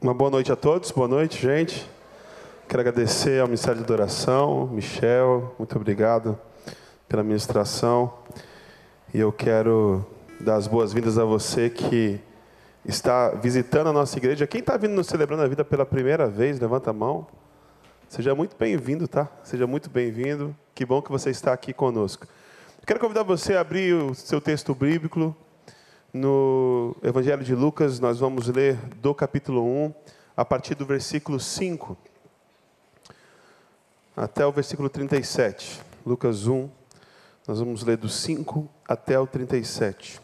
[0.00, 1.84] Uma boa noite a todos, boa noite, gente.
[2.68, 6.38] Quero agradecer ao Ministério de Adoração, Michel, muito obrigado
[7.08, 8.14] pela ministração.
[9.12, 10.06] E eu quero
[10.38, 12.20] dar as boas-vindas a você que
[12.84, 14.46] está visitando a nossa igreja.
[14.46, 17.26] Quem está vindo nos celebrando a vida pela primeira vez, levanta a mão.
[18.08, 19.28] Seja muito bem-vindo, tá?
[19.42, 20.54] Seja muito bem-vindo.
[20.76, 22.24] Que bom que você está aqui conosco.
[22.86, 25.34] Quero convidar você a abrir o seu texto bíblico
[26.12, 28.00] no Evangelho de Lucas.
[28.00, 29.94] Nós vamos ler do capítulo 1,
[30.36, 31.96] a partir do versículo 5
[34.16, 35.80] até o versículo 37.
[36.04, 36.68] Lucas 1,
[37.46, 40.20] nós vamos ler do 5 até o 37.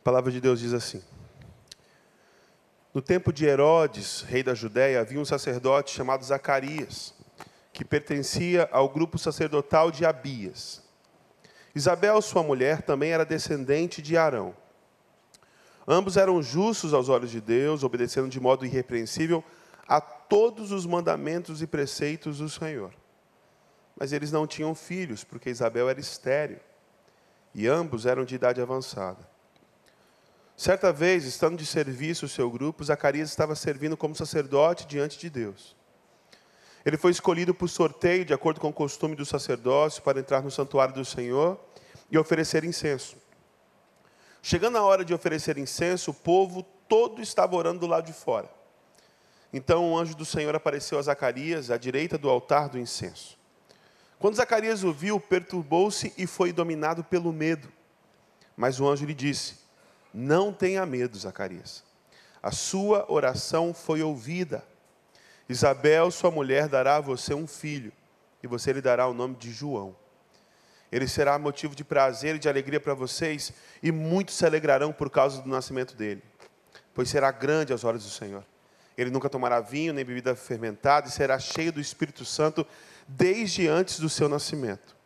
[0.00, 1.00] A palavra de Deus diz assim:
[2.94, 7.14] No tempo de Herodes, rei da Judéia, havia um sacerdote chamado Zacarias,
[7.72, 10.82] que pertencia ao grupo sacerdotal de Abias.
[11.74, 14.54] Isabel, sua mulher, também era descendente de Arão.
[15.88, 19.42] Ambos eram justos aos olhos de Deus, obedecendo de modo irrepreensível
[19.88, 22.92] a todos os mandamentos e preceitos do Senhor.
[23.96, 26.60] Mas eles não tinham filhos, porque Isabel era estéril,
[27.54, 29.31] e ambos eram de idade avançada.
[30.56, 35.28] Certa vez, estando de serviço o seu grupo, Zacarias estava servindo como sacerdote diante de
[35.30, 35.74] Deus.
[36.84, 40.50] Ele foi escolhido por sorteio, de acordo com o costume do sacerdócio, para entrar no
[40.50, 41.58] santuário do Senhor
[42.10, 43.16] e oferecer incenso.
[44.42, 48.50] Chegando a hora de oferecer incenso, o povo todo estava orando do lado de fora.
[49.52, 53.38] Então o anjo do Senhor apareceu a Zacarias, à direita do altar do incenso.
[54.18, 57.68] Quando Zacarias o viu, perturbou-se e foi dominado pelo medo.
[58.56, 59.61] Mas o anjo lhe disse:
[60.12, 61.84] não tenha medo, Zacarias.
[62.42, 64.64] A sua oração foi ouvida.
[65.48, 67.92] Isabel, sua mulher, dará a você um filho,
[68.42, 69.96] e você lhe dará o nome de João.
[70.90, 73.52] Ele será motivo de prazer e de alegria para vocês,
[73.82, 76.22] e muitos se alegrarão por causa do nascimento dele,
[76.94, 78.44] pois será grande aos olhos do Senhor.
[78.96, 82.66] Ele nunca tomará vinho nem bebida fermentada, e será cheio do Espírito Santo
[83.08, 85.01] desde antes do seu nascimento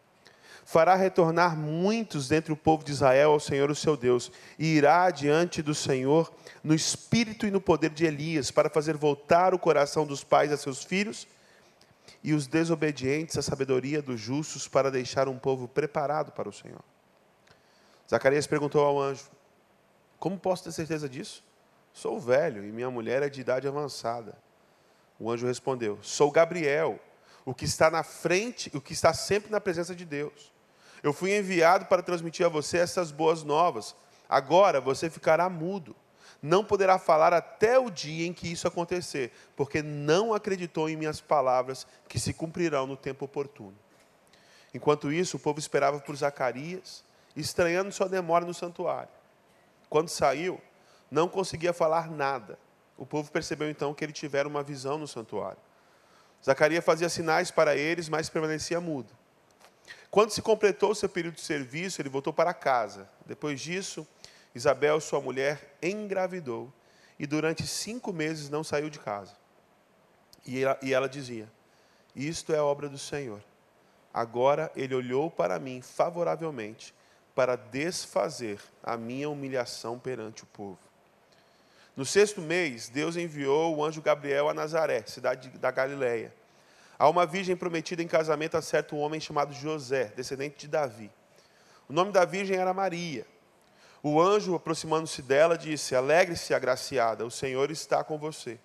[0.67, 5.09] fará retornar muitos dentre o povo de Israel ao Senhor, o seu Deus, e irá
[5.13, 6.31] diante do Senhor
[6.63, 10.57] no espírito e no poder de Elias, para fazer voltar o coração dos pais a
[10.57, 11.29] seus filhos
[12.23, 16.83] e os desobedientes à sabedoria dos justos, para deixar um povo preparado para o Senhor.
[18.11, 19.31] Zacarias perguntou ao anjo:
[20.19, 21.45] Como posso ter certeza disso?
[21.93, 24.37] Sou velho e minha mulher é de idade avançada.
[25.17, 26.99] O anjo respondeu: Sou Gabriel,
[27.45, 30.56] o que está na frente, o que está sempre na presença de Deus.
[31.07, 33.95] Eu fui enviado para transmitir a você essas boas novas.
[34.29, 35.95] Agora você ficará mudo.
[36.43, 41.21] Não poderá falar até o dia em que isso acontecer, porque não acreditou em minhas
[41.21, 43.77] palavras que se cumprirão no tempo oportuno.
[44.75, 47.05] Enquanto isso, o povo esperava por Zacarias,
[47.37, 49.13] estranhando sua demora no santuário.
[49.89, 50.61] Quando saiu,
[51.09, 52.59] não conseguia falar nada.
[52.99, 55.61] O povo percebeu então que ele tivera uma visão no santuário.
[56.45, 59.15] Zacarias fazia sinais para eles, mas permanecia mudo.
[60.11, 63.09] Quando se completou seu período de serviço, ele voltou para casa.
[63.27, 64.07] Depois disso,
[64.55, 66.73] Isabel, sua mulher, engravidou
[67.19, 69.35] e durante cinco meses não saiu de casa.
[70.47, 71.51] E ela, e ela dizia:
[72.15, 73.43] Isto é obra do Senhor.
[74.15, 76.95] Agora ele olhou para mim favoravelmente
[77.35, 80.79] para desfazer a minha humilhação perante o povo.
[81.95, 86.33] No sexto mês, Deus enviou o anjo Gabriel a Nazaré, cidade da Galiléia
[86.99, 91.11] Há uma virgem prometida em casamento a certo homem chamado José, descendente de Davi.
[91.89, 93.27] O nome da virgem era Maria.
[94.03, 98.59] O anjo, aproximando-se dela, disse: Alegre-se, agraciada, o Senhor está com você.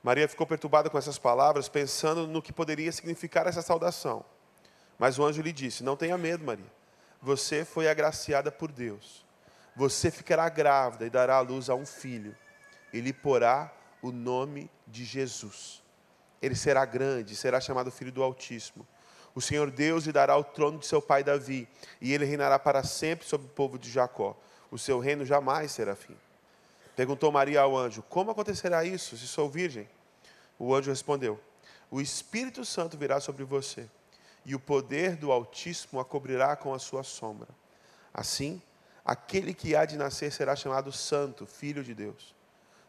[0.00, 4.24] Maria ficou perturbada com essas palavras, pensando no que poderia significar essa saudação.
[4.96, 6.72] Mas o anjo lhe disse: Não tenha medo, Maria.
[7.20, 9.26] Você foi agraciada por Deus.
[9.74, 12.36] Você ficará grávida e dará à luz a um filho.
[12.92, 15.82] E lhe porá o nome de Jesus
[16.40, 18.86] ele será grande, será chamado Filho do Altíssimo.
[19.34, 21.68] O Senhor Deus lhe dará o trono de seu pai Davi,
[22.00, 24.36] e ele reinará para sempre sobre o povo de Jacó.
[24.70, 26.16] O seu reino jamais será fim.
[26.96, 29.88] Perguntou Maria ao anjo: Como acontecerá isso, se sou virgem?
[30.58, 31.40] O anjo respondeu:
[31.90, 33.88] O Espírito Santo virá sobre você,
[34.44, 37.48] e o poder do Altíssimo a cobrirá com a sua sombra.
[38.12, 38.60] Assim,
[39.04, 42.34] aquele que há de nascer será chamado Santo, Filho de Deus.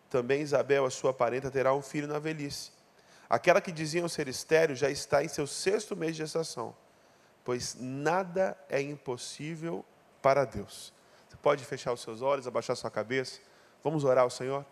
[0.10, 2.72] Também Isabel, a sua parenta, terá um filho na velhice
[3.30, 6.76] Aquela que diziam ser estéreo já está em seu sexto mês de gestação,
[7.44, 9.86] pois nada é impossível
[10.22, 10.92] para Deus.
[11.30, 13.40] Você pode fechar os seus olhos, abaixar sua cabeça.
[13.84, 14.66] Vamos orar ao Senhor?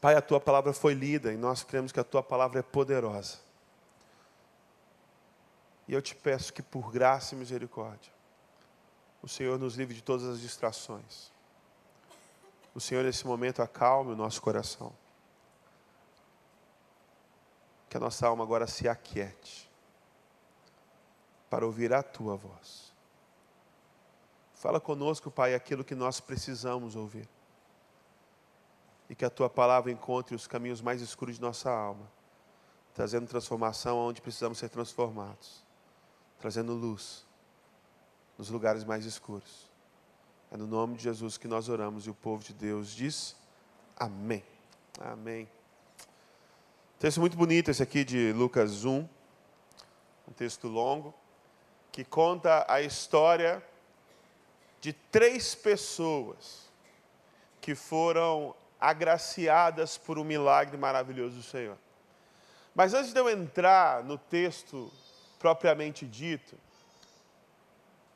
[0.00, 3.38] Pai, a tua palavra foi lida e nós cremos que a tua palavra é poderosa.
[5.86, 8.12] E eu te peço que, por graça e misericórdia,
[9.22, 11.30] o Senhor nos livre de todas as distrações.
[12.74, 14.92] O Senhor, nesse momento, acalme o nosso coração.
[17.94, 19.70] Que a nossa alma agora se aquiete
[21.48, 22.92] para ouvir a tua voz.
[24.54, 27.28] Fala conosco, Pai, aquilo que nós precisamos ouvir.
[29.08, 32.10] E que a tua palavra encontre os caminhos mais escuros de nossa alma,
[32.92, 35.62] trazendo transformação onde precisamos ser transformados
[36.40, 37.24] trazendo luz
[38.36, 39.70] nos lugares mais escuros.
[40.50, 43.36] É no nome de Jesus que nós oramos e o povo de Deus diz
[43.96, 44.44] amém.
[45.00, 45.53] Amém.
[47.04, 49.06] Texto muito bonito esse aqui de Lucas 1,
[50.26, 51.12] um texto longo,
[51.92, 53.62] que conta a história
[54.80, 56.72] de três pessoas
[57.60, 61.76] que foram agraciadas por um milagre maravilhoso do Senhor.
[62.74, 64.90] Mas antes de eu entrar no texto
[65.38, 66.56] propriamente dito,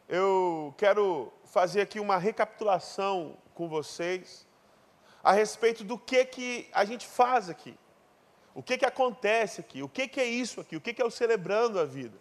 [0.08, 4.46] eu quero fazer aqui uma recapitulação com vocês
[5.23, 7.79] a respeito do que, que a gente faz aqui,
[8.58, 11.05] o que, que acontece aqui, o que, que é isso aqui, o que, que é
[11.05, 12.19] o Celebrando a Vida.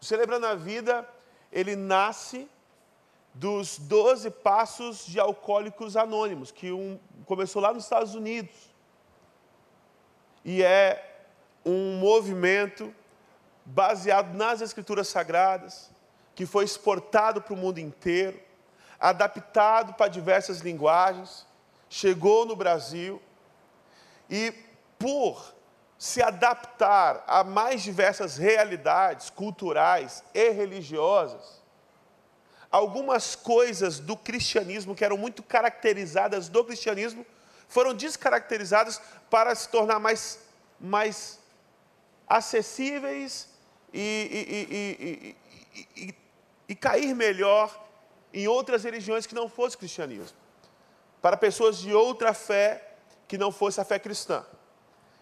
[0.00, 1.06] O Celebrando a Vida,
[1.52, 2.48] ele nasce
[3.34, 8.54] dos 12 passos de alcoólicos anônimos, que um, começou lá nos Estados Unidos.
[10.42, 11.26] E é
[11.62, 12.94] um movimento
[13.66, 15.90] baseado nas Escrituras Sagradas,
[16.34, 18.40] que foi exportado para o mundo inteiro,
[18.98, 21.46] adaptado para diversas linguagens,
[21.90, 23.20] chegou no Brasil
[24.30, 24.54] e,
[25.04, 25.54] por
[25.98, 31.62] se adaptar a mais diversas realidades culturais e religiosas,
[32.70, 37.26] algumas coisas do cristianismo que eram muito caracterizadas do cristianismo
[37.68, 38.98] foram descaracterizadas
[39.28, 40.38] para se tornar mais,
[40.80, 41.38] mais
[42.26, 43.50] acessíveis
[43.92, 45.36] e,
[45.76, 46.14] e, e,
[46.66, 47.78] e cair melhor
[48.32, 50.38] em outras religiões que não fosse cristianismo,
[51.20, 52.94] para pessoas de outra fé
[53.28, 54.42] que não fosse a fé cristã.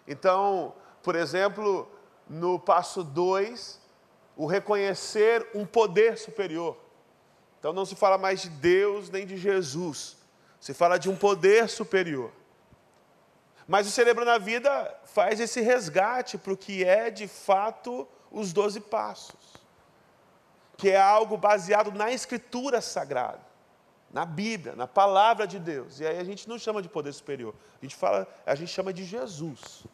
[0.07, 1.89] Então, por exemplo,
[2.29, 3.79] no passo 2,
[4.35, 6.77] o reconhecer um poder superior.
[7.59, 10.17] Então não se fala mais de Deus nem de Jesus,
[10.59, 12.31] se fala de um poder superior.
[13.67, 18.51] Mas o Celebrando a Vida faz esse resgate para o que é de fato os
[18.51, 19.53] doze passos,
[20.75, 23.39] que é algo baseado na Escritura Sagrada,
[24.11, 25.99] na Bíblia, na Palavra de Deus.
[25.99, 28.91] E aí a gente não chama de poder superior, a gente fala, a gente chama
[28.91, 29.85] de Jesus.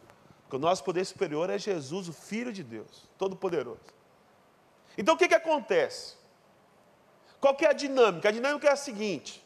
[0.50, 3.80] Porque o nosso poder superior é Jesus, o Filho de Deus, Todo-Poderoso.
[4.98, 6.16] Então o que, que acontece?
[7.40, 8.30] Qual que é a dinâmica?
[8.30, 9.46] A dinâmica é a seguinte: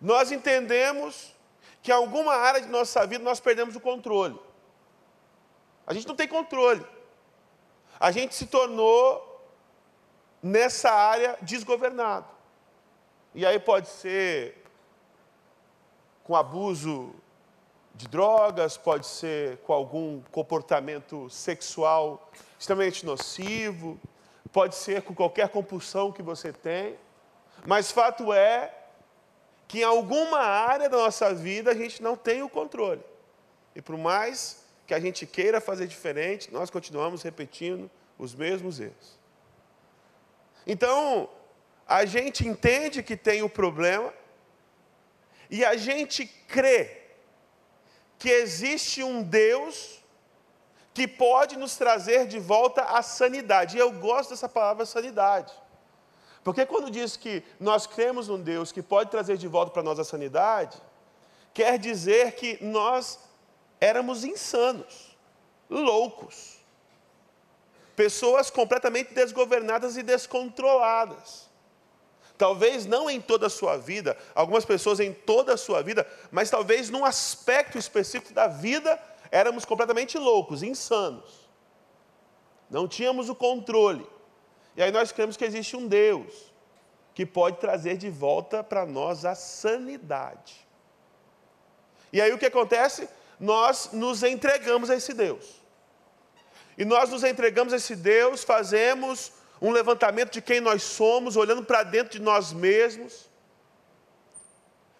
[0.00, 1.32] nós entendemos
[1.80, 4.36] que em alguma área de nossa vida nós perdemos o controle.
[5.86, 6.84] A gente não tem controle
[7.98, 9.32] a gente se tornou
[10.42, 12.26] nessa área desgovernado.
[13.34, 14.64] E aí pode ser
[16.24, 17.14] com abuso
[17.96, 23.98] de drogas, pode ser com algum comportamento sexual extremamente nocivo,
[24.52, 26.96] pode ser com qualquer compulsão que você tem,
[27.64, 28.72] mas fato é
[29.66, 33.02] que em alguma área da nossa vida a gente não tem o controle.
[33.74, 39.18] E por mais que a gente queira fazer diferente, nós continuamos repetindo os mesmos erros.
[40.66, 41.28] Então,
[41.86, 44.12] a gente entende que tem o problema
[45.50, 47.05] e a gente crê
[48.18, 50.00] que existe um Deus
[50.94, 53.76] que pode nos trazer de volta a sanidade.
[53.76, 55.52] E eu gosto dessa palavra sanidade.
[56.42, 59.98] Porque quando diz que nós cremos num Deus que pode trazer de volta para nós
[59.98, 60.80] a sanidade,
[61.52, 63.18] quer dizer que nós
[63.80, 65.16] éramos insanos,
[65.68, 66.56] loucos,
[67.94, 71.45] pessoas completamente desgovernadas e descontroladas.
[72.38, 76.50] Talvez não em toda a sua vida, algumas pessoas em toda a sua vida, mas
[76.50, 79.00] talvez num aspecto específico da vida
[79.30, 81.48] éramos completamente loucos, insanos.
[82.70, 84.06] Não tínhamos o controle.
[84.76, 86.52] E aí nós cremos que existe um Deus
[87.14, 90.66] que pode trazer de volta para nós a sanidade.
[92.12, 93.08] E aí o que acontece?
[93.38, 95.62] nós nos entregamos a esse Deus.
[96.76, 101.64] E nós nos entregamos a esse Deus, fazemos um levantamento de quem nós somos, olhando
[101.64, 103.30] para dentro de nós mesmos.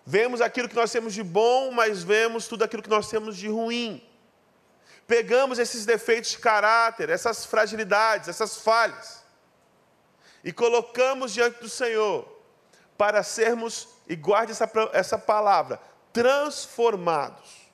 [0.04, 3.48] Vemos aquilo que nós temos de bom, mas vemos tudo aquilo que nós temos de
[3.48, 4.02] ruim.
[5.06, 9.24] Pegamos esses defeitos de caráter, essas fragilidades, essas falhas,
[10.42, 12.26] e colocamos diante do Senhor,
[12.96, 15.80] para sermos, e guarde essa, essa palavra,
[16.12, 17.66] transformados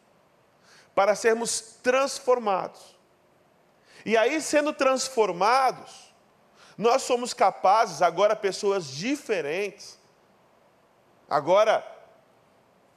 [0.95, 2.97] para sermos transformados.
[4.05, 6.12] E aí, sendo transformados,
[6.77, 9.99] nós somos capazes, agora pessoas diferentes,
[11.29, 11.87] agora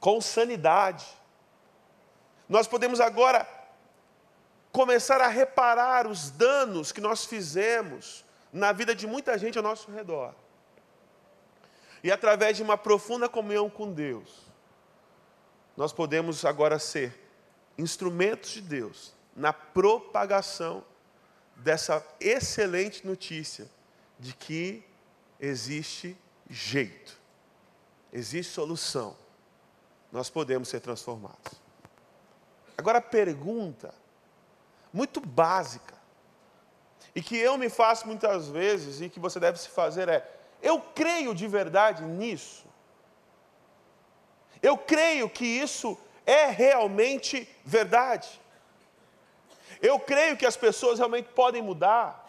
[0.00, 1.06] com sanidade,
[2.48, 3.46] nós podemos agora
[4.70, 9.90] começar a reparar os danos que nós fizemos na vida de muita gente ao nosso
[9.90, 10.34] redor.
[12.02, 14.46] E através de uma profunda comunhão com Deus,
[15.76, 17.28] nós podemos agora ser
[17.76, 20.84] instrumentos de Deus na propagação
[21.56, 23.68] dessa excelente notícia
[24.18, 24.84] de que
[25.40, 26.16] existe
[26.48, 27.18] jeito,
[28.12, 29.16] existe solução,
[30.12, 31.60] nós podemos ser transformados.
[32.76, 33.94] Agora a pergunta,
[34.92, 35.94] muito básica,
[37.14, 40.30] e que eu me faço muitas vezes e que você deve se fazer é:
[40.62, 42.66] eu creio de verdade nisso?
[44.62, 48.28] Eu creio que isso é realmente verdade.
[49.80, 52.24] Eu creio que as pessoas realmente podem mudar.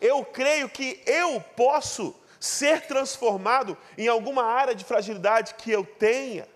[0.00, 6.48] Eu creio que eu posso ser transformado em alguma área de fragilidade que eu tenha.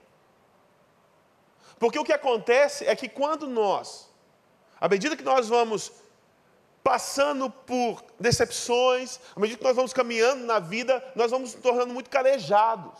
[1.78, 4.10] Porque o que acontece é que quando nós,
[4.78, 5.90] à medida que nós vamos
[6.82, 11.94] passando por decepções, à medida que nós vamos caminhando na vida, nós vamos nos tornando
[11.94, 12.98] muito calejados.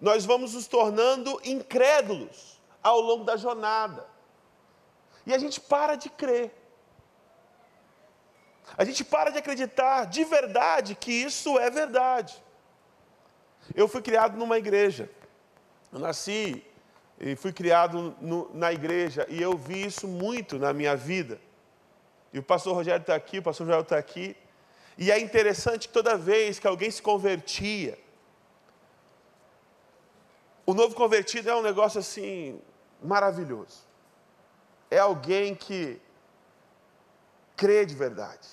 [0.00, 4.06] Nós vamos nos tornando incrédulos ao longo da jornada.
[5.26, 6.52] E a gente para de crer.
[8.76, 12.42] A gente para de acreditar de verdade que isso é verdade.
[13.74, 15.10] Eu fui criado numa igreja.
[15.92, 16.64] Eu nasci
[17.18, 21.40] e fui criado no, na igreja e eu vi isso muito na minha vida.
[22.32, 24.36] E o pastor Rogério está aqui, o pastor Joel está aqui.
[24.98, 27.98] E é interessante que toda vez que alguém se convertia,
[30.66, 32.60] o novo convertido é um negócio assim
[33.02, 33.93] maravilhoso.
[34.94, 36.00] É alguém que
[37.56, 38.48] crê de verdade.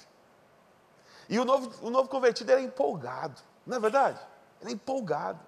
[1.29, 4.19] E o novo, o novo convertido é empolgado, não é verdade?
[4.59, 5.39] Ele é empolgado.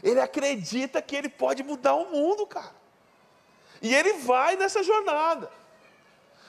[0.00, 2.76] Ele acredita que ele pode mudar o mundo, cara.
[3.82, 5.50] E ele vai nessa jornada.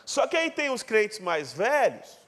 [0.06, 2.20] Só que aí tem os crentes mais velhos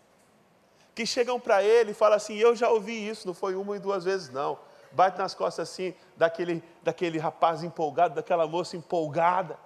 [0.95, 3.79] que chegam para ele e falam assim: Eu já ouvi isso, não foi uma e
[3.79, 4.57] duas vezes, não.
[4.91, 9.59] Bate nas costas assim, daquele, daquele rapaz empolgado, daquela moça empolgada,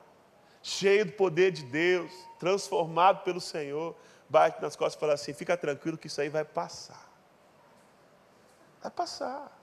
[0.66, 3.96] cheio do poder de Deus, transformado pelo Senhor.
[4.28, 7.08] Bate nas costas e fala assim: Fica tranquilo que isso aí vai passar.
[8.82, 9.56] Vai passar.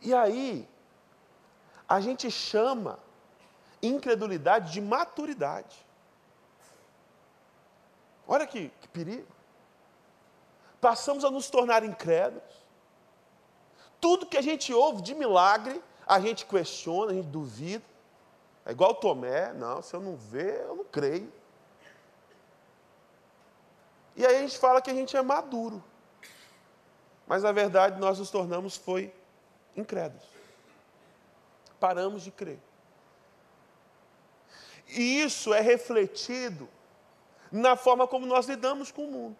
[0.00, 0.68] E aí,
[1.88, 3.00] a gente chama
[3.82, 5.84] incredulidade de maturidade.
[8.28, 9.26] Olha que, que perigo.
[10.80, 12.64] Passamos a nos tornar incrédulos.
[14.00, 17.95] Tudo que a gente ouve de milagre, a gente questiona, a gente duvida.
[18.66, 21.32] É igual Tomé, não, se eu não ver, eu não creio.
[24.16, 25.82] E aí a gente fala que a gente é maduro.
[27.28, 29.14] Mas na verdade nós nos tornamos foi
[29.76, 30.26] incrédulos.
[31.78, 32.58] Paramos de crer.
[34.88, 36.68] E isso é refletido
[37.52, 39.36] na forma como nós lidamos com o mundo.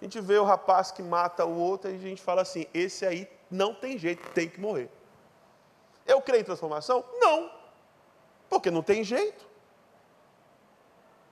[0.00, 3.06] A gente vê o rapaz que mata o outro e a gente fala assim: esse
[3.06, 4.90] aí não tem jeito, tem que morrer.
[6.06, 7.04] Eu creio em transformação?
[7.18, 7.50] Não,
[8.48, 9.44] porque não tem jeito.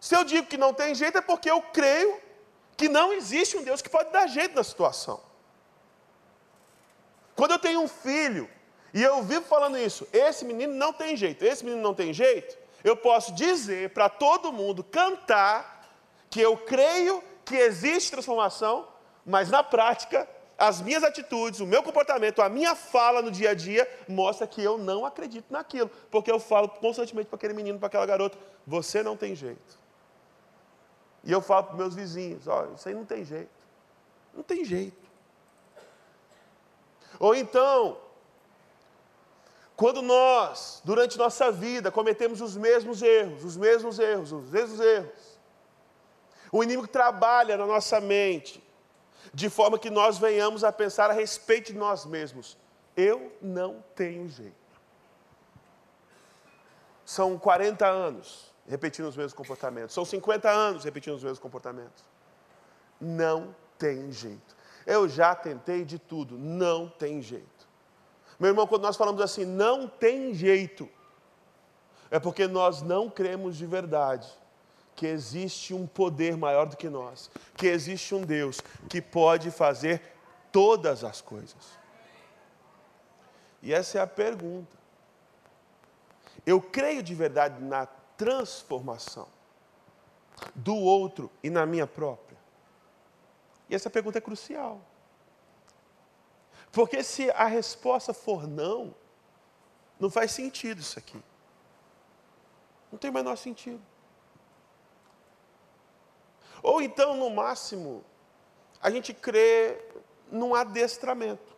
[0.00, 2.20] Se eu digo que não tem jeito, é porque eu creio
[2.76, 5.20] que não existe um Deus que pode dar jeito na situação.
[7.36, 8.50] Quando eu tenho um filho
[8.92, 12.58] e eu vivo falando isso, esse menino não tem jeito, esse menino não tem jeito,
[12.82, 15.88] eu posso dizer para todo mundo, cantar,
[16.28, 18.88] que eu creio que existe transformação,
[19.24, 20.28] mas na prática,
[20.58, 24.62] as minhas atitudes, o meu comportamento, a minha fala no dia a dia mostra que
[24.62, 29.02] eu não acredito naquilo, porque eu falo constantemente para aquele menino, para aquela garota, você
[29.02, 29.78] não tem jeito.
[31.24, 33.50] E eu falo para meus vizinhos, olha, isso aí não tem jeito.
[34.34, 35.10] Não tem jeito.
[37.18, 37.98] Ou então,
[39.76, 45.38] quando nós, durante nossa vida, cometemos os mesmos erros, os mesmos erros, os mesmos erros,
[46.52, 48.61] o inimigo trabalha na nossa mente,
[49.32, 52.58] de forma que nós venhamos a pensar a respeito de nós mesmos.
[52.96, 54.52] Eu não tenho jeito.
[57.04, 62.04] São 40 anos repetindo os mesmos comportamentos, são 50 anos repetindo os mesmos comportamentos.
[63.00, 64.56] Não tem jeito.
[64.86, 67.68] Eu já tentei de tudo, não tem jeito.
[68.38, 70.88] Meu irmão, quando nós falamos assim, não tem jeito,
[72.10, 74.28] é porque nós não cremos de verdade
[74.94, 80.02] que existe um poder maior do que nós, que existe um Deus que pode fazer
[80.50, 81.78] todas as coisas.
[83.62, 84.76] E essa é a pergunta.
[86.44, 89.28] Eu creio de verdade na transformação
[90.54, 92.38] do outro e na minha própria?
[93.68, 94.80] E essa pergunta é crucial.
[96.70, 98.94] Porque se a resposta for não,
[100.00, 101.22] não faz sentido isso aqui.
[102.90, 103.82] Não tem o menor sentido.
[106.62, 108.04] Ou então, no máximo,
[108.80, 109.78] a gente crê
[110.30, 111.52] num adestramento.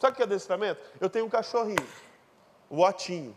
[0.00, 0.80] Sabe o que é adestramento?
[1.00, 1.86] Eu tenho um cachorrinho,
[2.68, 3.36] o Otinho.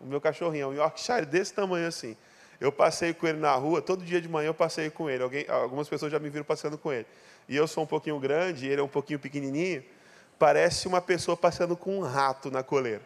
[0.00, 2.16] O meu cachorrinho é um Yorkshire desse tamanho assim.
[2.60, 5.22] Eu passei com ele na rua, todo dia de manhã eu passei com ele.
[5.22, 7.06] Alguém, algumas pessoas já me viram passeando com ele.
[7.48, 9.84] E eu sou um pouquinho grande, ele é um pouquinho pequenininho.
[10.38, 13.02] Parece uma pessoa passeando com um rato na coleira.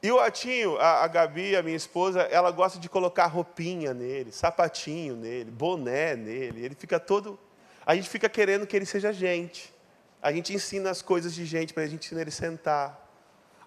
[0.00, 4.30] E o Atinho, a, a Gabi, a minha esposa, ela gosta de colocar roupinha nele,
[4.30, 6.64] sapatinho nele, boné nele.
[6.64, 7.38] Ele fica todo.
[7.84, 9.74] A gente fica querendo que ele seja gente.
[10.22, 13.08] A gente ensina as coisas de gente para a gente ensinar ele sentar.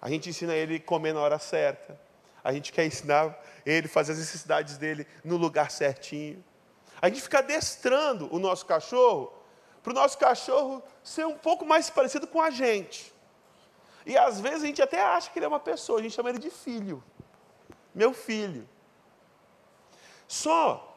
[0.00, 2.00] A gente ensina ele comer na hora certa.
[2.42, 6.42] A gente quer ensinar ele fazer as necessidades dele no lugar certinho.
[7.00, 9.32] A gente fica adestrando o nosso cachorro
[9.82, 13.11] para o nosso cachorro ser um pouco mais parecido com a gente.
[14.04, 16.30] E às vezes a gente até acha que ele é uma pessoa, a gente chama
[16.30, 17.02] ele de filho.
[17.94, 18.68] Meu filho.
[20.26, 20.96] Só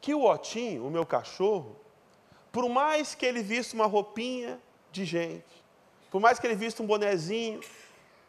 [0.00, 1.76] que o Otinho, o meu cachorro,
[2.52, 4.60] por mais que ele vista uma roupinha
[4.92, 5.64] de gente,
[6.10, 7.60] por mais que ele vista um bonezinho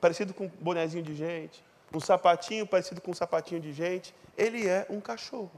[0.01, 4.67] parecido com um bonezinho de gente, um sapatinho parecido com um sapatinho de gente, ele
[4.67, 5.51] é um cachorro.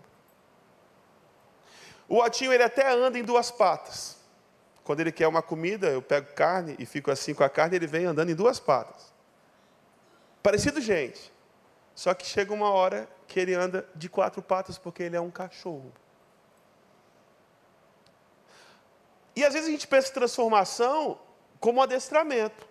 [2.08, 4.18] O Otinho ele até anda em duas patas.
[4.92, 7.88] Quando ele quer uma comida, eu pego carne e fico assim com a carne, ele
[7.88, 9.14] vem andando em duas patas.
[10.44, 11.32] Parecido, gente.
[11.96, 15.32] Só que chega uma hora que ele anda de quatro patas porque ele é um
[15.32, 15.94] cachorro.
[19.34, 21.18] E às vezes a gente pensa transformação
[21.58, 22.68] como adestramento.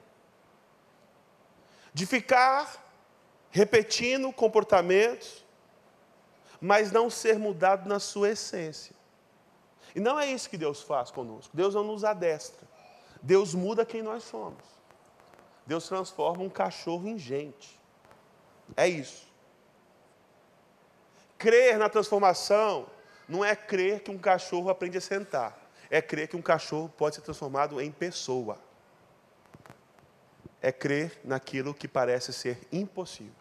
[1.94, 2.84] De ficar
[3.50, 5.42] repetindo comportamentos,
[6.60, 8.99] mas não ser mudado na sua essência.
[9.94, 11.56] E não é isso que Deus faz conosco.
[11.56, 12.68] Deus não nos adestra.
[13.22, 14.62] Deus muda quem nós somos.
[15.66, 17.78] Deus transforma um cachorro em gente.
[18.76, 19.28] É isso.
[21.38, 22.86] Crer na transformação
[23.28, 25.56] não é crer que um cachorro aprende a sentar.
[25.90, 28.58] É crer que um cachorro pode ser transformado em pessoa.
[30.60, 33.32] É crer naquilo que parece ser impossível.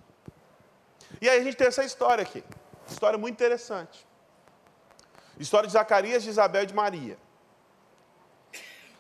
[1.22, 2.44] E aí a gente tem essa história aqui.
[2.88, 4.08] História muito interessante.
[5.40, 7.18] História de Zacarias, de Isabel e de Maria.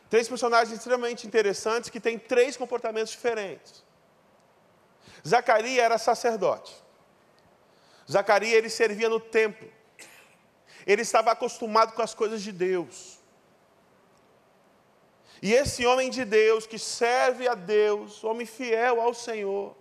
[0.09, 3.83] Três personagens extremamente interessantes que têm três comportamentos diferentes.
[5.27, 6.73] Zacarias era sacerdote.
[8.09, 9.69] Zacarias ele servia no templo.
[10.87, 13.19] Ele estava acostumado com as coisas de Deus.
[15.41, 19.75] E esse homem de Deus que serve a Deus, homem fiel ao Senhor,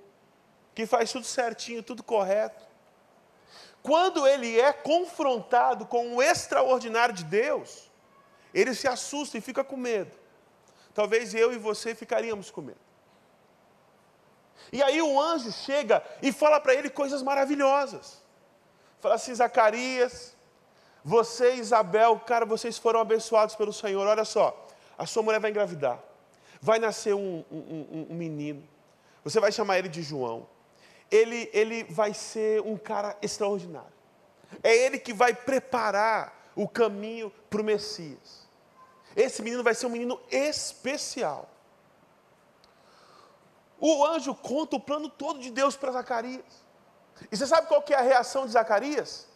[0.74, 2.67] que faz tudo certinho, tudo correto,
[3.88, 7.90] quando ele é confrontado com o extraordinário de Deus,
[8.52, 10.12] ele se assusta e fica com medo.
[10.92, 12.78] Talvez eu e você ficaríamos com medo.
[14.70, 18.22] E aí o anjo chega e fala para ele coisas maravilhosas.
[19.00, 20.36] Fala assim, Zacarias,
[21.02, 24.06] você e Isabel, cara, vocês foram abençoados pelo Senhor.
[24.06, 24.66] Olha só,
[24.98, 25.98] a sua mulher vai engravidar.
[26.60, 28.68] Vai nascer um, um, um, um menino.
[29.24, 30.46] Você vai chamar ele de João
[31.10, 33.92] ele, ele vai ser um cara extraordinário.
[34.62, 38.46] É ele que vai preparar o caminho para o Messias.
[39.14, 41.48] Esse menino vai ser um menino especial.
[43.80, 46.64] O anjo conta o plano todo de Deus para Zacarias.
[47.30, 49.26] E você sabe qual que é a reação de Zacarias?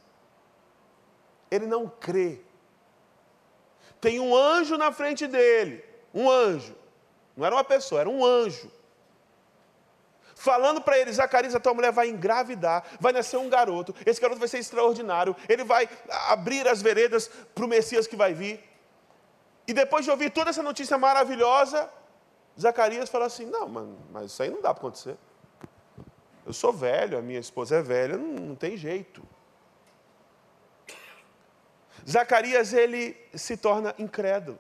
[1.51, 2.41] Ele não crê.
[4.01, 6.77] Tem um anjo na frente dele, um anjo.
[7.37, 8.71] Não era uma pessoa, era um anjo
[10.43, 14.41] falando para ele: Zacarias, a tua mulher vai engravidar, vai nascer um garoto, esse garoto
[14.41, 15.89] vai ser extraordinário, ele vai
[16.29, 18.63] abrir as veredas para o Messias que vai vir.
[19.69, 21.89] E depois de ouvir toda essa notícia maravilhosa,
[22.61, 23.69] Zacarias fala assim: Não,
[24.11, 25.17] mas isso aí não dá para acontecer.
[26.45, 29.23] Eu sou velho, a minha esposa é velha, não, não tem jeito.
[32.09, 34.59] Zacarias ele se torna incrédulo,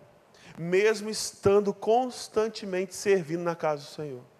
[0.56, 4.31] mesmo estando constantemente servindo na casa do Senhor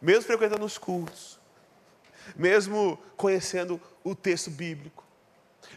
[0.00, 1.38] mesmo frequentando os cultos,
[2.36, 5.04] mesmo conhecendo o texto bíblico,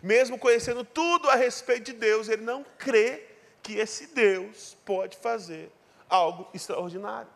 [0.02, 3.28] mesmo conhecendo tudo a respeito de Deus, ele não crê
[3.62, 5.72] que esse Deus pode fazer
[6.10, 7.30] algo extraordinário.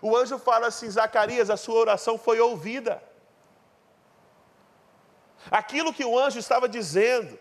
[0.00, 3.02] O anjo fala assim: Zacarias, a sua oração foi ouvida.
[5.50, 7.38] Aquilo que o anjo estava dizendo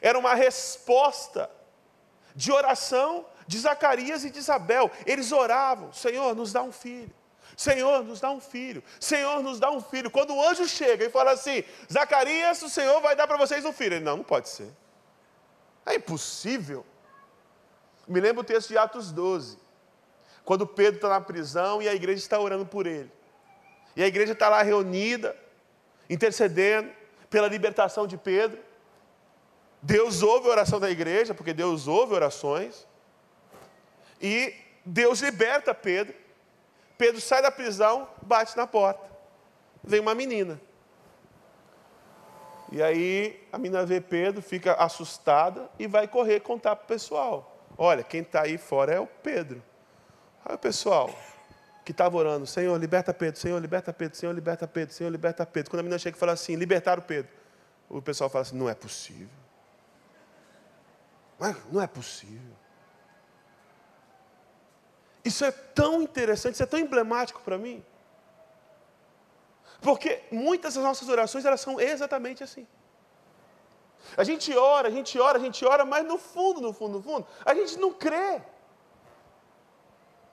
[0.00, 1.50] era uma resposta
[2.34, 4.88] de oração de Zacarias e de Isabel.
[5.04, 7.12] Eles oravam: Senhor, nos dá um filho.
[7.56, 8.80] Senhor, nos dá um filho.
[9.00, 10.08] Senhor, nos dá um filho.
[10.08, 13.72] Quando o anjo chega e fala assim: Zacarias, o Senhor vai dar para vocês um
[13.72, 13.96] filho.
[13.96, 14.70] Ele, não, não pode ser.
[15.84, 16.86] É impossível.
[18.06, 19.58] Me lembro o texto de Atos 12,
[20.44, 23.10] quando Pedro está na prisão e a igreja está orando por ele.
[23.96, 25.36] E a igreja está lá reunida,
[26.08, 26.88] intercedendo
[27.28, 28.60] pela libertação de Pedro.
[29.82, 32.88] Deus ouve a oração da igreja, porque Deus ouve orações.
[34.20, 34.54] E
[34.84, 36.14] Deus liberta Pedro.
[36.98, 39.08] Pedro sai da prisão, bate na porta.
[39.82, 40.60] Vem uma menina.
[42.70, 47.66] E aí a menina vê Pedro, fica assustada e vai correr contar para o pessoal.
[47.76, 49.62] Olha, quem está aí fora é o Pedro.
[50.44, 51.10] Aí o pessoal
[51.84, 55.70] que estava orando, Senhor, liberta Pedro, Senhor, liberta Pedro, Senhor, liberta Pedro, Senhor, liberta Pedro.
[55.70, 57.32] Quando a menina chega e fala assim, libertar o Pedro,
[57.88, 59.28] o pessoal fala assim, não é possível.
[61.72, 62.59] Não é possível.
[65.24, 67.84] Isso é tão interessante, isso é tão emblemático para mim.
[69.80, 72.66] Porque muitas das nossas orações, elas são exatamente assim.
[74.16, 77.02] A gente ora, a gente ora, a gente ora, mas no fundo, no fundo, no
[77.02, 78.40] fundo, a gente não crê.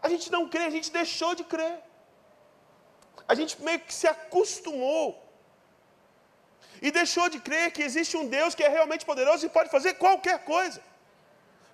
[0.02, 1.84] A gente não crê, a gente deixou de crer.
[3.28, 5.24] A gente meio que se acostumou.
[6.82, 9.96] E deixou de crer que existe um Deus que é realmente poderoso e pode fazer
[9.96, 10.82] qualquer coisa.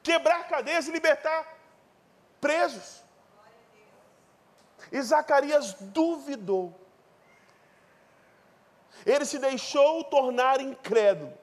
[0.01, 1.41] Quebrar cadeias e libertar
[2.39, 3.02] presos.
[4.93, 6.71] E Zacarias duvidou.
[9.03, 11.33] Ele se deixou tornar incrédulo.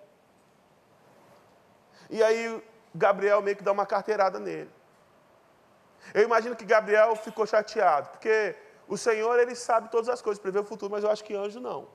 [2.08, 2.62] E aí
[2.94, 4.70] Gabriel meio que dá uma carteirada nele.
[6.14, 10.60] Eu imagino que Gabriel ficou chateado, porque o Senhor ele sabe todas as coisas, prevê
[10.60, 11.88] o futuro, mas eu acho que anjo não.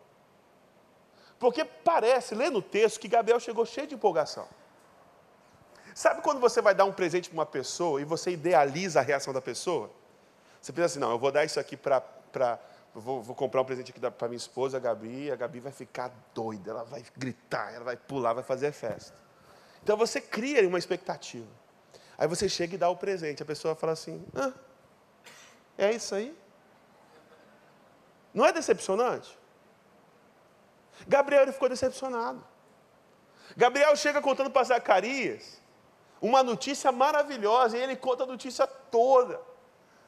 [1.40, 4.48] Porque parece, lendo o texto, que Gabriel chegou cheio de empolgação.
[5.94, 9.34] Sabe quando você vai dar um presente para uma pessoa e você idealiza a reação
[9.34, 9.90] da pessoa?
[10.66, 12.02] Você pensa assim, não, eu vou dar isso aqui para
[12.92, 16.12] vou, vou, comprar um presente aqui para minha esposa, a Gabi, a Gabi vai ficar
[16.34, 19.16] doida, ela vai gritar, ela vai pular, vai fazer festa.
[19.84, 21.46] Então você cria uma expectativa.
[22.18, 24.54] Aí você chega e dá o presente, a pessoa fala assim: ah,
[25.78, 26.36] é isso aí?
[28.34, 29.38] Não é decepcionante?
[31.08, 32.44] Gabriel ficou decepcionado.
[33.56, 35.62] Gabriel chega contando para Zacarias
[36.20, 39.54] uma notícia maravilhosa, e ele conta a notícia toda.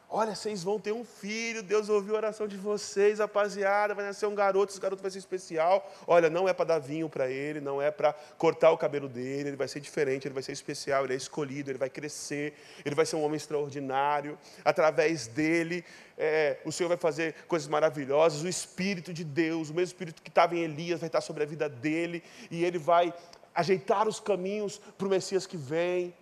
[0.10, 4.26] Olha, vocês vão ter um filho, Deus ouviu a oração de vocês, rapaziada, vai nascer
[4.26, 5.86] um garoto, esse garoto vai ser especial.
[6.08, 9.50] Olha, não é para dar vinho para ele, não é para cortar o cabelo dele,
[9.50, 12.54] ele vai ser diferente, ele vai ser especial, ele é escolhido, ele vai crescer,
[12.86, 14.40] ele vai ser um homem extraordinário.
[14.64, 15.84] Através dele,
[16.18, 18.44] é, o Senhor vai fazer coisas maravilhosas.
[18.44, 21.46] O Espírito de Deus, o mesmo Espírito que estava em Elias, vai estar sobre a
[21.46, 23.14] vida dele, e ele vai
[23.54, 26.14] ajeitar os caminhos para o Messias que vem.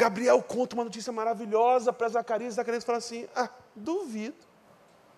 [0.00, 2.54] Gabriel conta uma notícia maravilhosa para Zacarias.
[2.54, 4.46] Zacarias fala assim: Ah, duvido.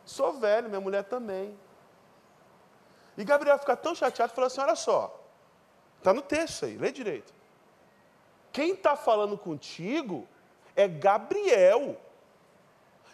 [0.05, 1.57] Sou velho, minha mulher também.
[3.16, 5.25] E Gabriel fica tão chateado e fala assim: Olha só,
[5.99, 7.33] está no texto aí, lê direito.
[8.51, 10.27] Quem está falando contigo
[10.75, 11.97] é Gabriel.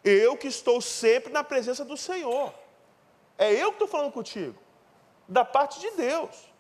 [0.03, 2.55] Eu que estou sempre na presença do Senhor.
[3.37, 4.59] É eu que estou falando contigo,
[5.29, 6.51] da parte de Deus.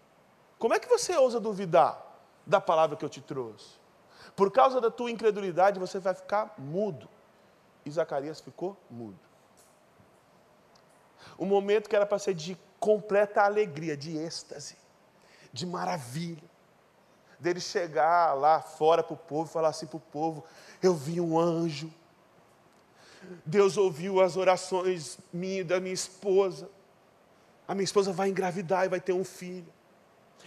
[0.59, 1.99] Como é que você ousa duvidar
[2.47, 3.78] da palavra que eu te trouxe?
[4.38, 7.09] Por causa da tua incredulidade, você vai ficar mudo.
[7.85, 9.18] E Zacarias ficou mudo.
[11.37, 14.77] Um momento que era para ser de completa alegria, de êxtase,
[15.53, 16.48] de maravilha.
[17.40, 20.44] Dele chegar lá fora para o povo e falar assim para o povo:
[20.81, 21.92] Eu vi um anjo.
[23.44, 26.70] Deus ouviu as orações minha da minha esposa.
[27.66, 29.72] A minha esposa vai engravidar e vai ter um filho.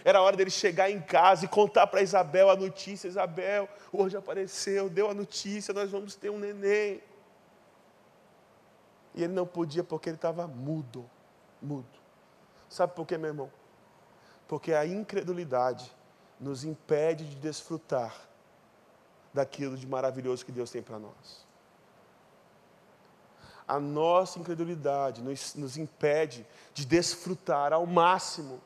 [0.04, 4.88] Era hora dele chegar em casa e contar para Isabel a notícia: Isabel, hoje apareceu,
[4.88, 7.02] deu a notícia, nós vamos ter um neném.
[9.14, 11.08] E ele não podia porque ele estava mudo,
[11.60, 12.00] mudo.
[12.68, 13.52] Sabe por quê, meu irmão?
[14.48, 15.90] Porque a incredulidade
[16.40, 18.14] nos impede de desfrutar
[19.32, 21.46] daquilo de maravilhoso que Deus tem para nós.
[23.68, 28.60] A nossa incredulidade nos, nos impede de desfrutar ao máximo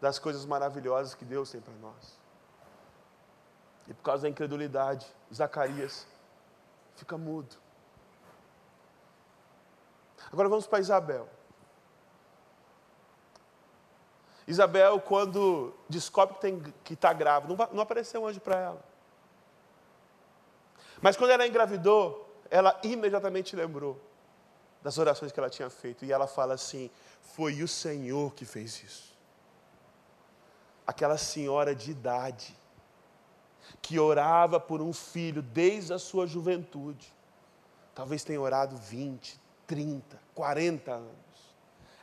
[0.00, 2.18] das coisas maravilhosas que Deus tem para nós.
[3.86, 6.06] E por causa da incredulidade, Zacarias
[6.96, 7.56] fica mudo.
[10.32, 11.28] Agora vamos para Isabel.
[14.46, 16.36] Isabel, quando descobre
[16.82, 18.84] que está grávida, não, não apareceu um anjo para ela.
[21.00, 24.00] Mas quando ela engravidou, ela imediatamente lembrou
[24.82, 26.04] das orações que ela tinha feito.
[26.04, 29.09] E ela fala assim: Foi o Senhor que fez isso
[30.90, 32.56] aquela senhora de idade,
[33.80, 37.14] que orava por um filho desde a sua juventude,
[37.94, 41.10] talvez tenha orado 20, 30, 40 anos.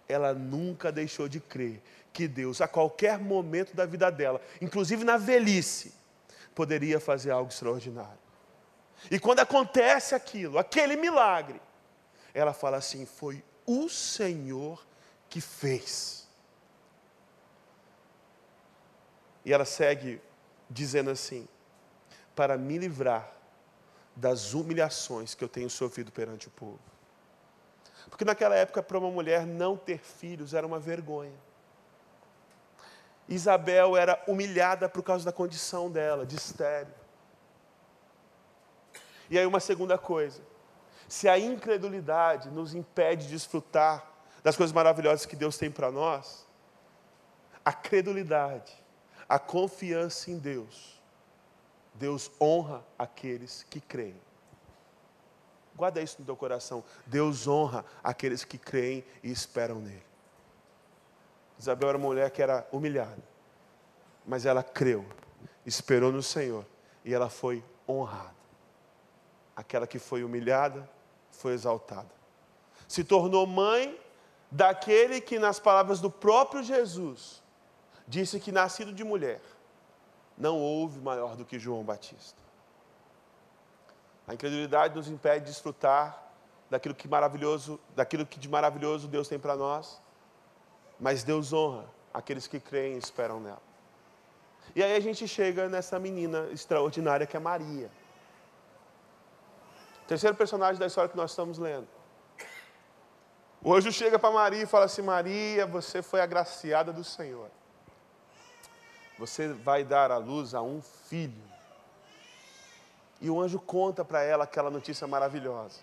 [0.08, 5.17] Ela nunca deixou de crer que Deus, a qualquer momento da vida dela, inclusive na
[5.17, 5.93] velhice,
[6.56, 8.17] poderia fazer algo extraordinário.
[9.12, 11.62] E quando acontece aquilo, aquele milagre,
[12.34, 14.88] ela fala assim: Foi o Senhor
[15.30, 16.26] que fez.
[19.47, 20.21] E ela segue
[20.69, 21.47] dizendo assim:
[22.36, 23.31] Para me livrar
[24.13, 26.81] das humilhações que eu tenho sofrido perante o povo.
[28.10, 31.39] Porque naquela época, para uma mulher não ter filhos era uma vergonha.
[33.29, 36.93] Isabel era humilhada por causa da condição dela, de estéreo.
[39.29, 40.41] E aí, uma segunda coisa:
[41.07, 44.12] se a incredulidade nos impede de desfrutar
[44.43, 46.45] das coisas maravilhosas que Deus tem para nós,
[47.63, 48.86] a credulidade,
[49.27, 51.01] a confiança em Deus,
[51.93, 54.19] Deus honra aqueles que creem.
[55.75, 56.83] Guarda isso no teu coração.
[57.05, 60.03] Deus honra aqueles que creem e esperam nele.
[61.59, 63.23] Isabel era uma mulher que era humilhada,
[64.25, 65.05] mas ela creu,
[65.65, 66.65] esperou no Senhor
[67.03, 68.35] e ela foi honrada.
[69.55, 70.87] Aquela que foi humilhada
[71.31, 72.09] foi exaltada.
[72.87, 73.99] Se tornou mãe
[74.51, 77.41] daquele que, nas palavras do próprio Jesus,
[78.08, 79.41] disse que nascido de mulher,
[80.38, 82.41] não houve maior do que João Batista.
[84.28, 86.24] A incredulidade nos impede de desfrutar
[86.70, 90.02] daquilo que maravilhoso, daquilo que de maravilhoso Deus tem para nós,
[91.00, 93.62] mas Deus honra aqueles que creem e esperam nela.
[94.76, 97.89] E aí a gente chega nessa menina extraordinária que é Maria.
[100.08, 101.88] Terceiro personagem da história que nós estamos lendo.
[103.62, 107.50] O anjo chega para Maria e fala assim: Maria, você foi agraciada do Senhor
[109.17, 111.47] você vai dar à luz a um filho.
[113.19, 115.80] E o anjo conta para ela aquela notícia maravilhosa.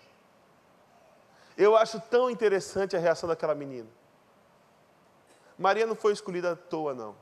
[1.57, 3.89] Eu acho tão interessante a reação daquela menina.
[5.57, 7.15] Maria não foi escolhida à toa, não.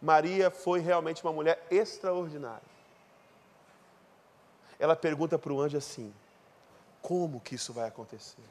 [0.00, 2.74] Maria foi realmente uma mulher extraordinária.
[4.78, 6.12] Ela pergunta para o anjo assim:
[7.00, 8.42] como que isso vai acontecer?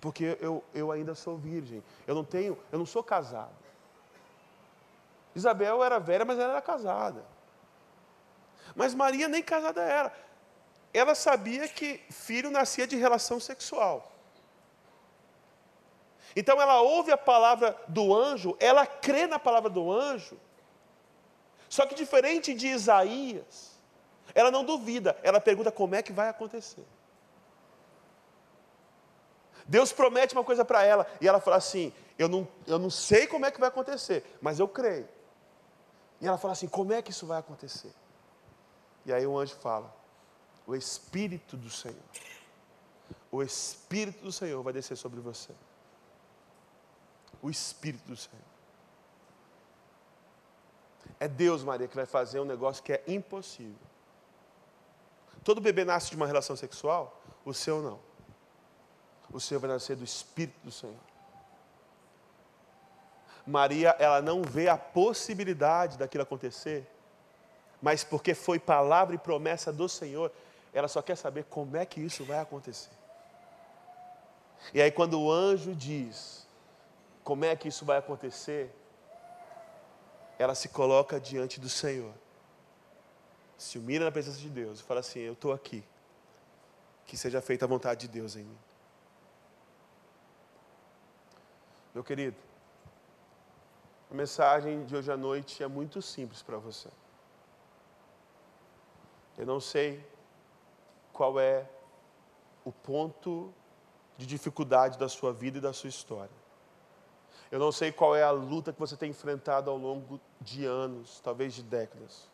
[0.00, 3.69] Porque eu, eu ainda sou virgem, eu não tenho, eu não sou casado.
[5.34, 7.24] Isabel era velha, mas ela era casada.
[8.74, 10.12] Mas Maria nem casada era.
[10.92, 14.10] Ela sabia que filho nascia de relação sexual.
[16.34, 20.38] Então ela ouve a palavra do anjo, ela crê na palavra do anjo.
[21.68, 23.78] Só que diferente de Isaías,
[24.34, 26.84] ela não duvida, ela pergunta como é que vai acontecer.
[29.66, 33.26] Deus promete uma coisa para ela e ela fala assim: eu não, eu não sei
[33.26, 35.08] como é que vai acontecer, mas eu creio.
[36.20, 37.92] E ela fala assim: como é que isso vai acontecer?
[39.06, 39.94] E aí o anjo fala:
[40.66, 41.96] o Espírito do Senhor,
[43.30, 45.52] o Espírito do Senhor vai descer sobre você.
[47.42, 48.50] O Espírito do Senhor.
[51.18, 53.90] É Deus, Maria, que vai fazer um negócio que é impossível.
[55.42, 57.98] Todo bebê nasce de uma relação sexual, o seu não.
[59.32, 61.09] O seu vai nascer do Espírito do Senhor.
[63.46, 66.86] Maria, ela não vê a possibilidade daquilo acontecer,
[67.80, 70.30] mas porque foi palavra e promessa do Senhor,
[70.72, 72.90] ela só quer saber como é que isso vai acontecer.
[74.74, 76.46] E aí, quando o anjo diz
[77.24, 78.70] como é que isso vai acontecer,
[80.38, 82.12] ela se coloca diante do Senhor,
[83.56, 85.82] se humilha na presença de Deus e fala assim: Eu estou aqui,
[87.06, 88.58] que seja feita a vontade de Deus em mim.
[91.94, 92.36] Meu querido,
[94.10, 96.88] a mensagem de hoje à noite é muito simples para você.
[99.38, 100.04] Eu não sei
[101.12, 101.64] qual é
[102.64, 103.54] o ponto
[104.18, 106.40] de dificuldade da sua vida e da sua história.
[107.52, 111.20] Eu não sei qual é a luta que você tem enfrentado ao longo de anos,
[111.20, 112.28] talvez de décadas.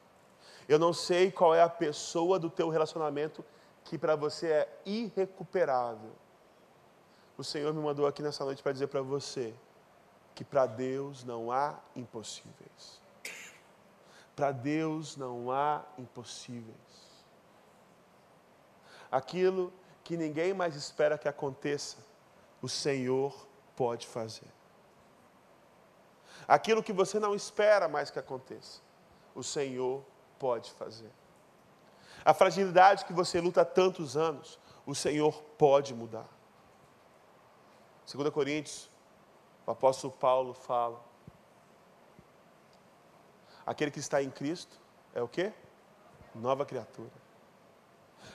[0.69, 3.45] Eu não sei qual é a pessoa do teu relacionamento
[3.85, 6.11] que para você é irrecuperável.
[7.37, 9.55] O Senhor me mandou aqui nessa noite para dizer para você
[10.37, 13.01] que para Deus não há impossíveis.
[14.37, 16.77] Para Deus não há impossíveis.
[19.11, 19.73] Aquilo
[20.05, 21.97] que ninguém mais espera que aconteça,
[22.61, 24.53] o Senhor pode fazer.
[26.47, 28.83] Aquilo que você não espera mais que aconteça,
[29.35, 30.05] o Senhor
[30.39, 31.11] pode fazer.
[32.23, 36.29] A fragilidade que você luta há tantos anos, o Senhor pode mudar.
[38.13, 38.91] 2 Coríntios
[39.67, 41.05] o apóstolo Paulo fala.
[43.67, 44.79] Aquele que está em Cristo
[45.13, 45.53] é o quê?
[46.35, 47.11] Nova criatura.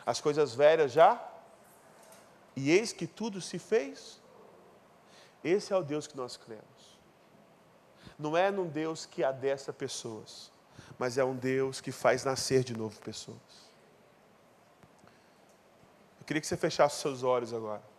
[0.06, 1.26] As coisas velhas já
[2.56, 4.20] e eis que tudo se fez.
[5.44, 7.00] Esse é o Deus que nós cremos.
[8.20, 10.52] Não é num Deus que adestra pessoas,
[11.00, 13.72] mas é um Deus que faz nascer de novo pessoas.
[16.20, 17.91] Eu queria que você fechasse seus olhos agora.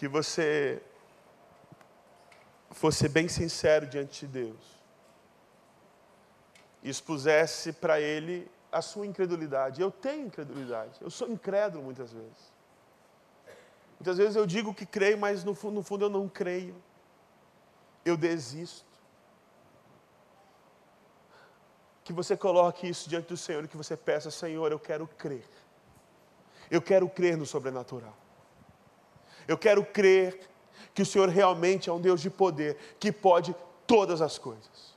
[0.00, 0.82] Que você
[2.70, 4.80] fosse bem sincero diante de Deus.
[6.82, 9.82] E expusesse para Ele a sua incredulidade.
[9.82, 10.98] Eu tenho incredulidade.
[11.02, 12.50] Eu sou incrédulo muitas vezes.
[13.98, 16.74] Muitas vezes eu digo que creio, mas no fundo, no fundo eu não creio.
[18.02, 18.88] Eu desisto.
[22.02, 25.46] Que você coloque isso diante do Senhor e que você peça, Senhor, eu quero crer.
[26.70, 28.16] Eu quero crer no sobrenatural.
[29.50, 30.48] Eu quero crer
[30.94, 33.52] que o Senhor realmente é um Deus de poder, que pode
[33.84, 34.94] todas as coisas.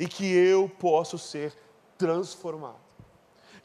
[0.00, 1.56] E que eu posso ser
[1.96, 2.74] transformado.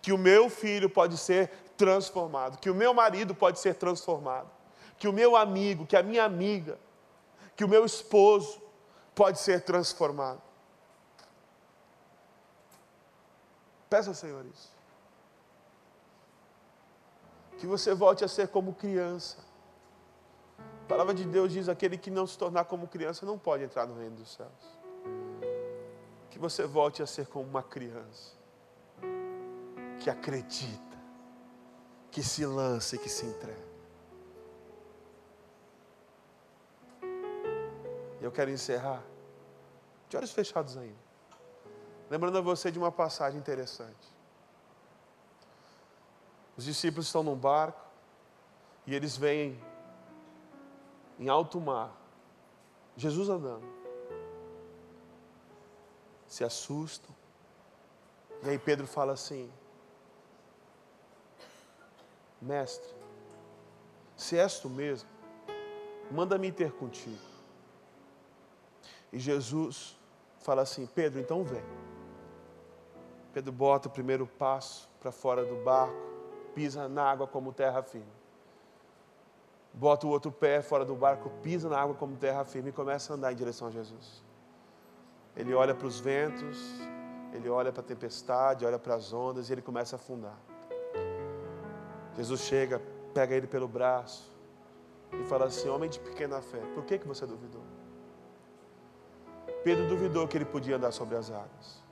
[0.04, 4.52] Que o meu filho pode ser transformado, que o meu marido pode ser transformado,
[5.00, 6.78] que o meu amigo, que a minha amiga,
[7.56, 8.62] que o meu esposo
[9.16, 10.44] pode ser transformado.
[13.90, 14.79] Peça ao Senhor isso.
[17.60, 19.38] Que você volte a ser como criança.
[20.58, 23.86] A palavra de Deus diz: aquele que não se tornar como criança não pode entrar
[23.86, 24.80] no reino dos céus
[26.40, 28.34] que você volte a ser como uma criança
[30.00, 30.98] que acredita,
[32.10, 33.68] que se lança e que se entrega.
[38.22, 39.04] Eu quero encerrar
[40.08, 40.96] de olhos fechados ainda,
[42.10, 44.19] lembrando a você de uma passagem interessante.
[46.60, 47.80] Os discípulos estão num barco
[48.86, 49.58] e eles veem
[51.18, 51.96] em alto mar
[52.98, 53.66] Jesus andando
[56.28, 57.16] se assustam.
[58.44, 59.50] E aí Pedro fala assim:
[62.42, 62.94] Mestre,
[64.18, 65.08] se és tu mesmo,
[66.12, 67.24] manda-me ter contigo.
[69.14, 69.98] E Jesus
[70.40, 71.64] fala assim: Pedro, então vem.
[73.32, 76.09] Pedro bota o primeiro passo para fora do barco,
[76.54, 78.20] pisa na água como terra firme.
[79.74, 83.14] Bota o outro pé fora do barco, pisa na água como terra firme e começa
[83.14, 84.24] a andar em direção a Jesus.
[85.36, 86.58] Ele olha para os ventos,
[87.34, 90.38] ele olha para a tempestade, olha para as ondas e ele começa a afundar.
[92.16, 92.82] Jesus chega,
[93.14, 94.32] pega ele pelo braço
[95.14, 97.64] e fala assim: Homem de pequena fé, por que, que você duvidou?
[99.64, 101.84] Pedro duvidou que ele podia andar sobre as águas.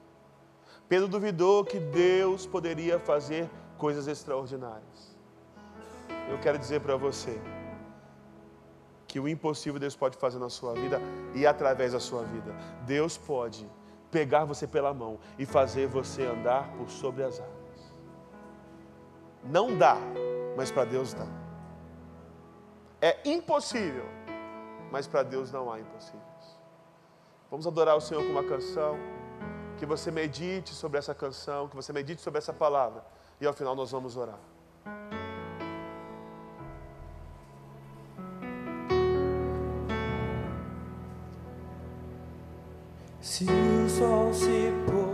[0.89, 5.15] Pedro duvidou que Deus poderia fazer coisas extraordinárias.
[6.29, 7.39] Eu quero dizer para você,
[9.07, 10.99] que o impossível Deus pode fazer na sua vida
[11.33, 12.53] e através da sua vida.
[12.85, 13.65] Deus pode
[14.11, 17.93] pegar você pela mão e fazer você andar por sobre as águas.
[19.43, 19.95] Não dá,
[20.57, 21.25] mas para Deus dá.
[23.01, 24.05] É impossível,
[24.91, 26.23] mas para Deus não há impossíveis.
[27.49, 28.97] Vamos adorar o Senhor com uma canção.
[29.77, 33.05] Que você medite sobre essa canção, que você medite sobre essa palavra.
[33.39, 34.39] E ao final nós vamos orar.
[43.21, 45.06] Se o sol se pôr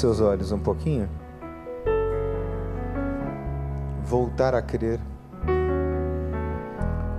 [0.00, 1.08] seus olhos um pouquinho.
[4.02, 4.98] Voltar a crer.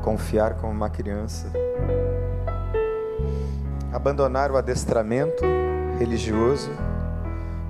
[0.01, 1.51] Confiar como uma criança.
[3.93, 5.43] Abandonar o adestramento
[5.99, 6.71] religioso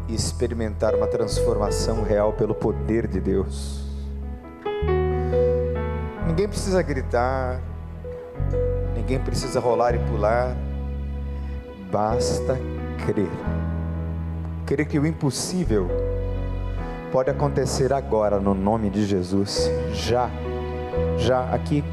[0.08, 3.82] e experimentar uma transformação real pelo poder de Deus.
[6.26, 7.60] Ninguém precisa gritar,
[8.96, 10.56] ninguém precisa rolar e pular,
[11.92, 12.58] basta
[13.06, 13.61] crer.
[14.72, 15.90] Crer que o impossível
[17.12, 20.30] pode acontecer agora no nome de Jesus, já,
[21.18, 21.84] já aqui.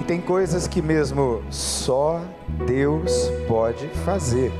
[0.00, 2.22] E tem coisas que mesmo só
[2.66, 4.50] Deus pode fazer.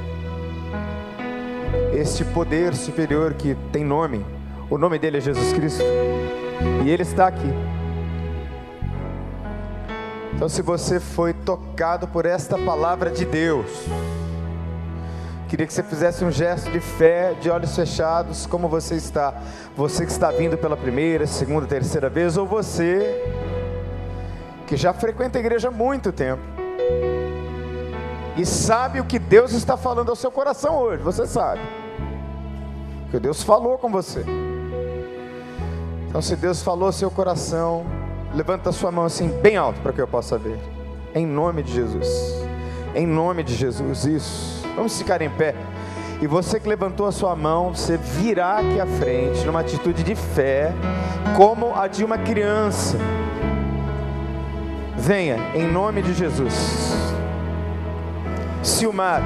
[1.94, 4.22] Este poder superior que tem nome,
[4.68, 5.82] o nome dele é Jesus Cristo,
[6.84, 7.51] e ele está aqui.
[10.34, 13.88] Então, se você foi tocado por esta palavra de Deus,
[15.49, 19.34] queria que você fizesse um gesto de fé, de olhos fechados, como você está.
[19.76, 23.22] Você que está vindo pela primeira, segunda, terceira vez, ou você
[24.66, 26.42] que já frequenta a igreja há muito tempo
[28.36, 31.61] e sabe o que Deus está falando ao seu coração hoje, você sabe.
[33.03, 34.24] Porque Deus falou com você.
[36.09, 37.86] Então, se Deus falou ao seu coração,
[38.36, 40.59] Levanta a sua mão assim, bem alto, para que eu possa ver.
[41.14, 42.07] Em nome de Jesus.
[42.94, 44.55] Em nome de Jesus, isso.
[44.76, 45.54] Vamos ficar em pé.
[46.20, 50.14] E você que levantou a sua mão, você virá aqui à frente, numa atitude de
[50.14, 50.72] fé,
[51.36, 52.96] como a de uma criança.
[54.96, 56.54] Venha, em nome de Jesus.
[58.62, 59.22] Silmar.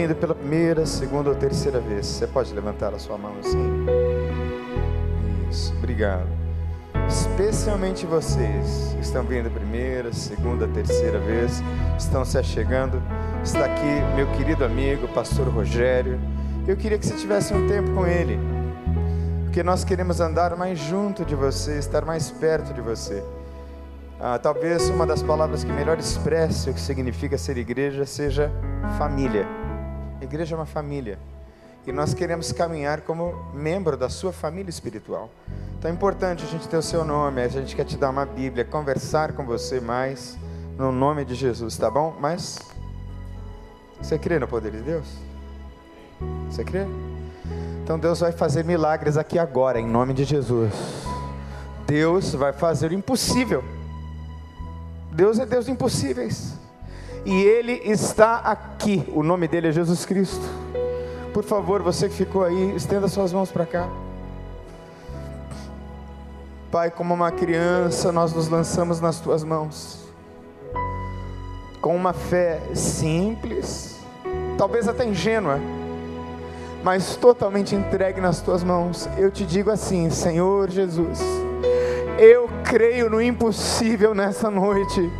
[0.00, 3.86] Vindo pela primeira, segunda ou terceira vez, você pode levantar a sua mão assim?
[5.50, 6.26] Isso, obrigado.
[7.06, 11.62] Especialmente vocês que estão vindo primeira, segunda, terceira vez,
[11.98, 13.02] estão se achegando.
[13.44, 16.18] Está aqui meu querido amigo, pastor Rogério.
[16.66, 18.38] Eu queria que você tivesse um tempo com ele,
[19.44, 23.22] porque nós queremos andar mais junto de você, estar mais perto de você.
[24.18, 28.50] Ah, talvez uma das palavras que melhor expresse o que significa ser igreja seja
[28.96, 29.59] família.
[30.30, 31.18] Igreja é uma família.
[31.84, 35.28] E nós queremos caminhar como membro da sua família espiritual.
[35.76, 38.24] Então é importante a gente ter o seu nome, a gente quer te dar uma
[38.24, 40.38] Bíblia, conversar com você mais,
[40.78, 42.14] no nome de Jesus, tá bom?
[42.20, 42.60] Mas
[44.00, 45.08] você crê no poder de Deus?
[46.48, 46.86] Você crê?
[47.82, 50.72] Então Deus vai fazer milagres aqui agora, em nome de Jesus.
[51.88, 53.64] Deus vai fazer o impossível.
[55.10, 56.59] Deus é Deus de impossíveis
[57.24, 59.04] e Ele está aqui.
[59.14, 60.44] O nome dele é Jesus Cristo.
[61.32, 63.88] Por favor, você que ficou aí, estenda suas mãos para cá.
[66.70, 70.04] Pai, como uma criança, nós nos lançamos nas tuas mãos,
[71.80, 73.98] com uma fé simples,
[74.56, 75.58] talvez até ingênua,
[76.84, 79.08] mas totalmente entregue nas tuas mãos.
[79.18, 81.20] Eu te digo assim, Senhor Jesus,
[82.18, 85.10] eu creio no impossível nessa noite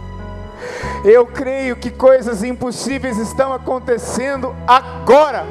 [1.05, 5.47] eu creio que coisas impossíveis estão acontecendo agora.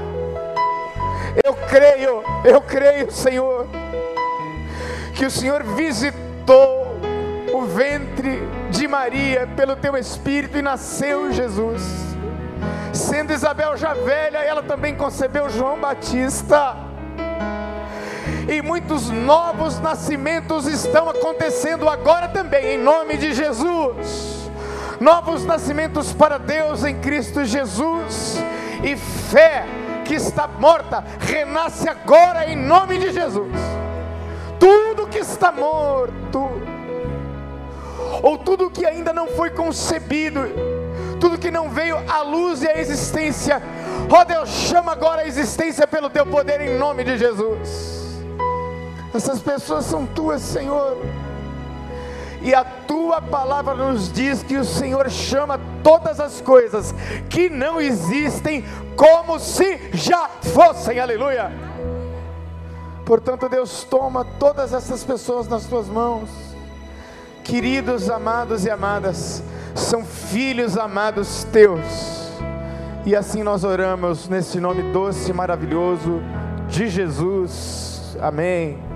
[1.43, 3.68] Eu creio, eu creio, Senhor,
[5.16, 7.00] que o Senhor visitou
[7.54, 11.82] o ventre de Maria pelo teu Espírito e nasceu Jesus.
[12.93, 16.76] Sendo Isabel já velha, ela também concebeu João Batista.
[18.47, 24.39] E muitos novos nascimentos estão acontecendo agora também, em nome de Jesus
[25.00, 28.38] novos nascimentos para Deus em Cristo Jesus,
[28.84, 29.66] e fé
[30.06, 33.54] que está morta renasce agora em nome de Jesus.
[34.60, 36.50] Tudo que está morto
[38.22, 40.41] ou tudo que ainda não foi concebido,
[41.20, 43.62] tudo que não veio à luz e à existência.
[44.10, 48.20] Ó oh Deus, chama agora a existência pelo teu poder em nome de Jesus.
[49.14, 50.97] Essas pessoas são tuas, Senhor.
[52.41, 56.92] E a tua palavra nos diz que o Senhor chama todas as coisas
[57.30, 58.66] que não existem
[58.96, 61.00] como se já fossem.
[61.00, 61.52] Aleluia.
[63.06, 66.32] Portanto, Deus toma todas essas pessoas nas tuas mãos.
[67.44, 69.44] Queridos, amados e amadas,
[69.76, 72.32] são filhos amados teus.
[73.06, 76.24] E assim nós oramos nesse nome doce e maravilhoso
[76.68, 78.18] de Jesus.
[78.20, 78.89] Amém.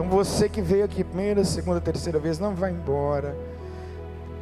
[0.00, 3.36] Então você que veio aqui primeira, segunda, terceira vez, não vai embora.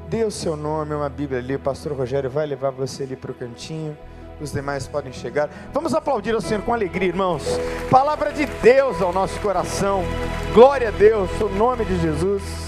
[0.09, 3.33] Dê o seu nome, uma Bíblia ali, o pastor Rogério vai levar você ali para
[3.33, 3.99] o cantinho.
[4.41, 5.51] Os demais podem chegar.
[5.73, 7.43] Vamos aplaudir ao Senhor com alegria, irmãos.
[7.91, 10.05] Palavra de Deus ao nosso coração.
[10.55, 12.68] Glória a Deus, o nome de Jesus.